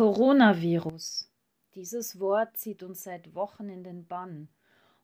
[0.00, 1.30] Coronavirus.
[1.74, 4.48] Dieses Wort zieht uns seit Wochen in den Bann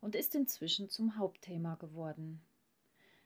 [0.00, 2.40] und ist inzwischen zum Hauptthema geworden.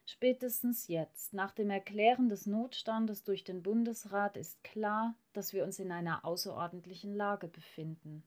[0.05, 5.79] Spätestens jetzt, nach dem Erklären des Notstandes durch den Bundesrat, ist klar, dass wir uns
[5.79, 8.21] in einer außerordentlichen Lage befinden.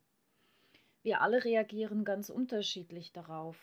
[1.03, 3.59] Wir alle reagieren ganz unterschiedlich darauf,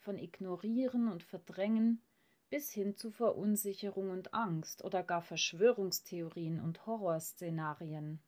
[0.00, 2.02] von Ignorieren und Verdrängen
[2.50, 8.18] bis hin zu Verunsicherung und Angst oder gar Verschwörungstheorien und Horrorszenarien.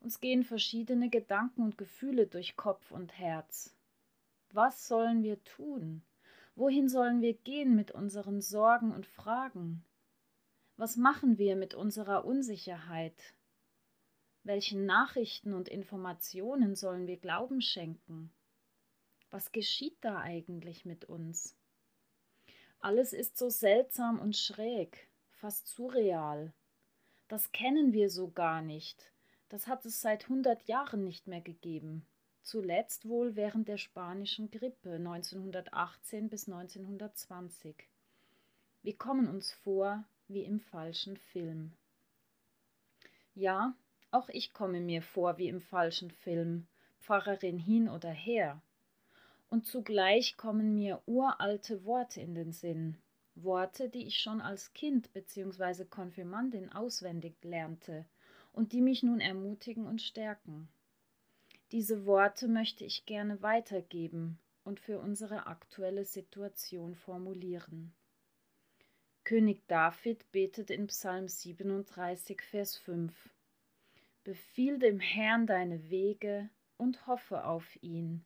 [0.00, 3.74] Uns gehen verschiedene Gedanken und Gefühle durch Kopf und Herz.
[4.52, 6.02] Was sollen wir tun?
[6.54, 9.84] Wohin sollen wir gehen mit unseren Sorgen und Fragen?
[10.76, 13.34] Was machen wir mit unserer Unsicherheit?
[14.42, 18.32] Welchen Nachrichten und Informationen sollen wir Glauben schenken?
[19.30, 21.56] Was geschieht da eigentlich mit uns?
[22.80, 26.54] Alles ist so seltsam und schräg, fast surreal.
[27.28, 29.12] Das kennen wir so gar nicht.
[29.50, 32.06] Das hat es seit hundert Jahren nicht mehr gegeben.
[32.42, 37.76] Zuletzt wohl während der spanischen Grippe 1918 bis 1920.
[38.82, 41.72] Wir kommen uns vor wie im falschen Film.
[43.34, 43.74] Ja,
[44.10, 46.66] auch ich komme mir vor wie im falschen Film,
[47.00, 48.62] Pfarrerin hin oder her
[49.50, 52.96] und zugleich kommen mir uralte Worte in den Sinn,
[53.34, 55.84] Worte, die ich schon als Kind bzw.
[55.84, 58.06] Konfirmandin auswendig lernte
[58.52, 60.68] und die mich nun ermutigen und stärken.
[61.72, 67.92] Diese Worte möchte ich gerne weitergeben und für unsere aktuelle Situation formulieren.
[69.24, 73.12] König David betet in Psalm 37, Vers 5
[74.24, 78.24] Befiehl dem Herrn deine Wege und hoffe auf ihn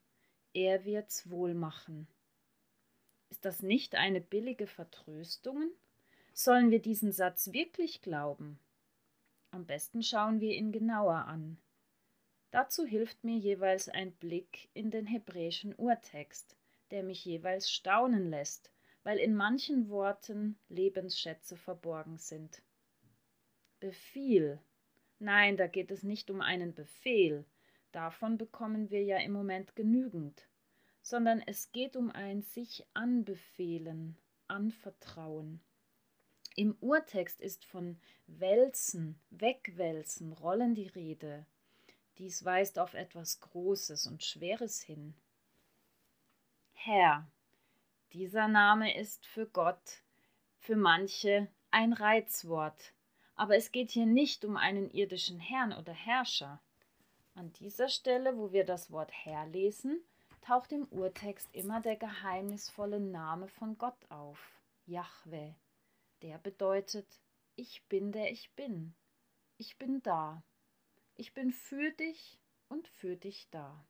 [0.55, 2.07] er wird's wohl machen.
[3.29, 5.69] Ist das nicht eine billige Vertröstung?
[6.33, 8.57] Sollen wir diesen Satz wirklich glauben?
[9.55, 11.57] Am besten schauen wir ihn genauer an.
[12.51, 16.57] Dazu hilft mir jeweils ein Blick in den hebräischen Urtext,
[16.91, 18.69] der mich jeweils staunen lässt,
[19.03, 22.61] weil in manchen Worten Lebensschätze verborgen sind.
[23.79, 24.59] Befiehl.
[25.19, 27.45] Nein, da geht es nicht um einen Befehl,
[27.95, 30.49] Davon bekommen wir ja im Moment genügend,
[31.01, 34.17] sondern es geht um ein sich anbefehlen,
[34.49, 35.61] anvertrauen.
[36.57, 41.45] Im Urtext ist von Wälzen, Wegwälzen, Rollen die Rede.
[42.17, 45.13] Dies weist auf etwas Großes und Schweres hin.
[46.71, 47.27] Herr,
[48.13, 50.01] dieser Name ist für Gott,
[50.57, 52.93] für manche ein Reizwort,
[53.35, 56.61] aber es geht hier nicht um einen irdischen Herrn oder Herrscher.
[57.33, 60.01] An dieser Stelle, wo wir das Wort Herr lesen,
[60.39, 64.39] taucht im Urtext immer der geheimnisvolle Name von Gott auf,
[64.85, 65.53] Jahwe.
[66.21, 67.21] Der bedeutet,
[67.55, 68.93] ich bin der ich bin.
[69.57, 70.43] Ich bin da.
[71.15, 73.85] Ich bin für dich und für dich da.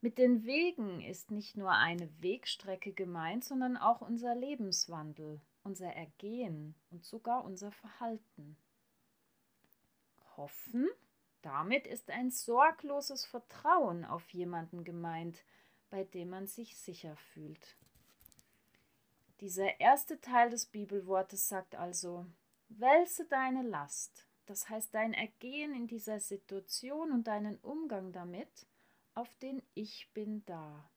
[0.00, 6.74] Mit den Wegen ist nicht nur eine Wegstrecke gemeint, sondern auch unser Lebenswandel, unser Ergehen
[6.90, 8.56] und sogar unser Verhalten.
[10.36, 10.88] Hoffen
[11.42, 15.42] damit ist ein sorgloses Vertrauen auf jemanden gemeint,
[15.88, 17.76] bei dem man sich sicher fühlt.
[19.40, 22.26] Dieser erste Teil des Bibelwortes sagt also,
[22.68, 28.66] wälze deine Last, das heißt dein Ergehen in dieser Situation und deinen Umgang damit,
[29.14, 30.90] auf den Ich bin da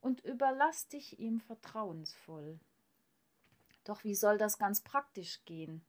[0.00, 2.58] und überlass dich ihm vertrauensvoll.
[3.84, 5.84] Doch wie soll das ganz praktisch gehen?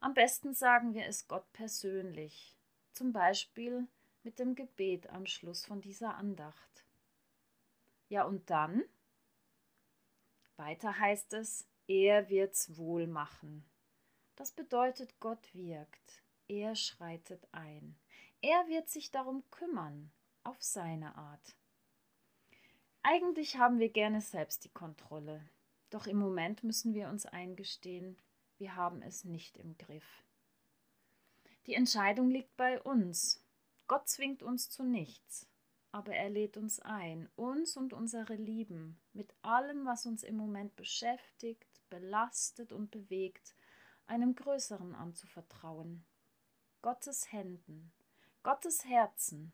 [0.00, 2.58] Am besten sagen wir es Gott persönlich,
[2.92, 3.88] zum Beispiel
[4.22, 6.84] mit dem Gebet am Schluss von dieser Andacht.
[8.08, 8.84] Ja, und dann?
[10.56, 13.64] Weiter heißt es, er wird's wohl machen.
[14.36, 17.96] Das bedeutet, Gott wirkt, er schreitet ein.
[18.40, 20.10] Er wird sich darum kümmern,
[20.44, 21.56] auf seine Art.
[23.02, 25.44] Eigentlich haben wir gerne selbst die Kontrolle,
[25.90, 28.16] doch im Moment müssen wir uns eingestehen,
[28.58, 30.24] wir haben es nicht im Griff.
[31.66, 33.44] Die Entscheidung liegt bei uns.
[33.88, 35.48] Gott zwingt uns zu nichts,
[35.92, 40.74] aber er lädt uns ein, uns und unsere Lieben, mit allem, was uns im Moment
[40.74, 43.54] beschäftigt, belastet und bewegt,
[44.06, 46.04] einem Größeren anzuvertrauen.
[46.80, 47.92] Gottes Händen,
[48.42, 49.52] Gottes Herzen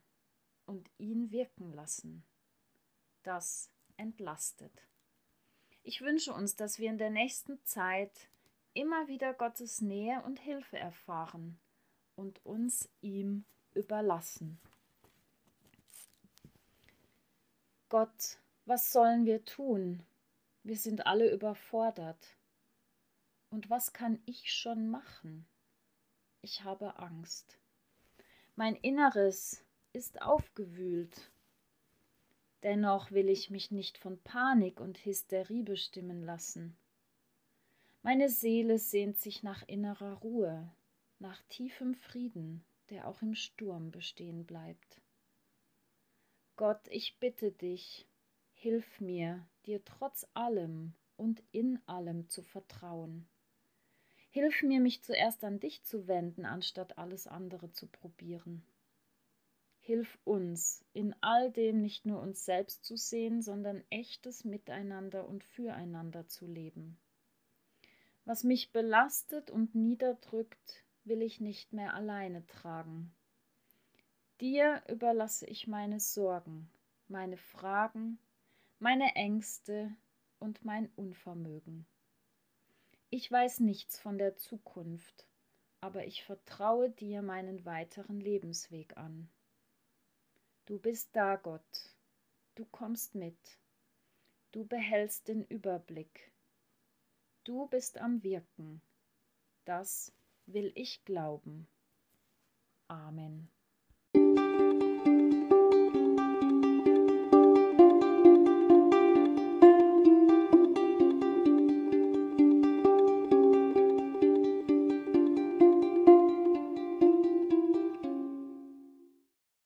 [0.65, 2.25] und ihn wirken lassen.
[3.25, 4.89] Das entlastet.
[5.83, 8.29] Ich wünsche uns, dass wir in der nächsten Zeit
[8.75, 11.59] immer wieder Gottes Nähe und Hilfe erfahren
[12.15, 13.45] und uns ihm
[13.75, 14.61] überlassen.
[17.91, 20.05] Gott, was sollen wir tun?
[20.63, 22.37] Wir sind alle überfordert.
[23.49, 25.47] Und was kann ich schon machen?
[26.43, 27.59] Ich habe Angst.
[28.57, 29.65] Mein Inneres
[29.95, 31.31] ist aufgewühlt.
[32.63, 36.77] Dennoch will ich mich nicht von Panik und Hysterie bestimmen lassen.
[38.03, 40.71] Meine Seele sehnt sich nach innerer Ruhe,
[41.21, 45.01] nach tiefem Frieden, der auch im Sturm bestehen bleibt.
[46.59, 48.09] Gott, ich bitte dich,
[48.53, 53.29] hilf mir, dir trotz allem und in allem zu vertrauen.
[54.31, 58.67] Hilf mir, mich zuerst an dich zu wenden, anstatt alles andere zu probieren.
[59.79, 65.45] Hilf uns, in all dem nicht nur uns selbst zu sehen, sondern echtes Miteinander und
[65.45, 66.99] Füreinander zu leben.
[68.25, 73.15] Was mich belastet und niederdrückt, will ich nicht mehr alleine tragen.
[74.41, 76.71] Dir überlasse ich meine Sorgen,
[77.09, 78.21] meine Fragen,
[78.79, 79.93] meine Ängste
[80.39, 81.87] und mein Unvermögen.
[83.11, 85.27] Ich weiß nichts von der Zukunft,
[85.81, 89.29] aber ich vertraue dir meinen weiteren Lebensweg an.
[90.67, 91.97] Du bist da, Gott.
[92.55, 93.59] Du kommst mit.
[94.53, 96.31] Du behältst den Überblick.
[97.43, 98.83] Du bist am Wirken.
[99.65, 100.13] Das
[100.47, 101.67] will ich glauben.
[102.87, 103.51] Amen.